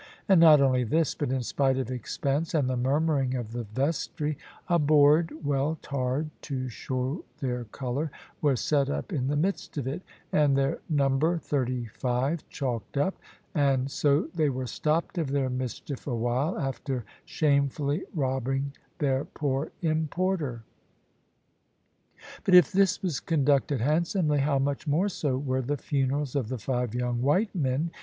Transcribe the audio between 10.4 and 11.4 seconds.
their number